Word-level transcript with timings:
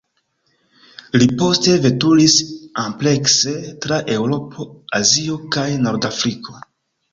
Li 1.21 1.27
poste 1.41 1.75
veturis 1.83 2.37
amplekse, 2.85 3.55
tra 3.85 4.01
Eŭropo, 4.17 4.69
Azio 5.03 5.41
kaj 5.59 5.69
Nordafriko. 5.87 6.61